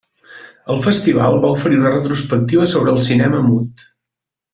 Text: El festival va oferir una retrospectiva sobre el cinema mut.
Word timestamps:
El 0.75 0.79
festival 0.85 1.37
va 1.43 1.51
oferir 1.57 1.77
una 1.81 1.91
retrospectiva 1.95 2.65
sobre 2.75 2.95
el 2.97 3.03
cinema 3.09 3.43
mut. 3.51 3.85